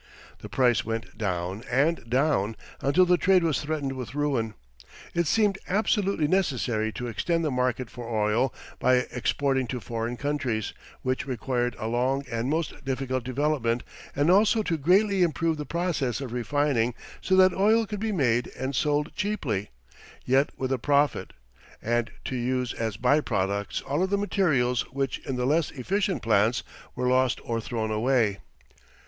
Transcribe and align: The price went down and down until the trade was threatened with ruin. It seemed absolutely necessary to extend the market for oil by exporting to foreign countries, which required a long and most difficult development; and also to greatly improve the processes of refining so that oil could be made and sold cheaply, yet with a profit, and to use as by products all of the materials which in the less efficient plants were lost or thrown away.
The 0.39 0.49
price 0.49 0.83
went 0.83 1.15
down 1.15 1.63
and 1.69 2.09
down 2.09 2.55
until 2.81 3.05
the 3.05 3.19
trade 3.19 3.43
was 3.43 3.61
threatened 3.61 3.91
with 3.93 4.15
ruin. 4.15 4.55
It 5.13 5.27
seemed 5.27 5.59
absolutely 5.67 6.27
necessary 6.27 6.91
to 6.93 7.05
extend 7.05 7.45
the 7.45 7.51
market 7.51 7.87
for 7.91 8.09
oil 8.09 8.51
by 8.79 8.95
exporting 9.11 9.67
to 9.67 9.79
foreign 9.79 10.17
countries, 10.17 10.73
which 11.03 11.27
required 11.27 11.75
a 11.77 11.85
long 11.85 12.25
and 12.31 12.49
most 12.49 12.83
difficult 12.83 13.23
development; 13.23 13.83
and 14.15 14.31
also 14.31 14.63
to 14.63 14.75
greatly 14.75 15.21
improve 15.21 15.57
the 15.57 15.67
processes 15.67 16.19
of 16.19 16.33
refining 16.33 16.95
so 17.21 17.35
that 17.35 17.53
oil 17.53 17.85
could 17.85 17.99
be 17.99 18.11
made 18.11 18.49
and 18.57 18.75
sold 18.75 19.13
cheaply, 19.15 19.69
yet 20.25 20.49
with 20.57 20.71
a 20.71 20.79
profit, 20.79 21.31
and 21.79 22.09
to 22.25 22.35
use 22.35 22.73
as 22.73 22.97
by 22.97 23.21
products 23.21 23.81
all 23.83 24.01
of 24.01 24.09
the 24.09 24.17
materials 24.17 24.81
which 24.91 25.19
in 25.27 25.35
the 25.35 25.45
less 25.45 25.69
efficient 25.69 26.23
plants 26.23 26.63
were 26.95 27.07
lost 27.07 27.39
or 27.43 27.61
thrown 27.61 27.91
away. 27.91 28.39